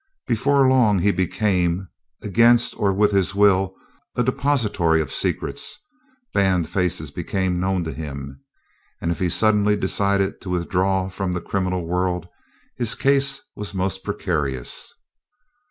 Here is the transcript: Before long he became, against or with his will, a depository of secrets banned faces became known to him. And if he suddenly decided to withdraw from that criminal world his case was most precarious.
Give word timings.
Before 0.25 0.67
long 0.67 0.97
he 0.97 1.11
became, 1.11 1.87
against 2.23 2.73
or 2.75 2.91
with 2.91 3.11
his 3.11 3.35
will, 3.35 3.75
a 4.15 4.23
depository 4.23 4.99
of 4.99 5.11
secrets 5.11 5.77
banned 6.33 6.67
faces 6.67 7.11
became 7.11 7.59
known 7.59 7.83
to 7.83 7.93
him. 7.93 8.41
And 8.99 9.11
if 9.11 9.19
he 9.19 9.29
suddenly 9.29 9.75
decided 9.77 10.41
to 10.41 10.49
withdraw 10.49 11.07
from 11.07 11.33
that 11.33 11.45
criminal 11.45 11.85
world 11.85 12.27
his 12.75 12.95
case 12.95 13.41
was 13.55 13.75
most 13.75 14.03
precarious. 14.03 14.91